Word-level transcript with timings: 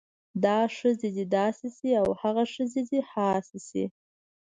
دا 0.43 0.57
ښځې 0.77 1.09
د 1.17 1.19
داسې 1.35 1.67
شی 1.75 1.89
او 2.01 2.07
هاغه 2.21 2.45
ښځې 2.53 2.81
د 2.89 2.91
هاسې 3.11 3.59
شی 3.67 3.85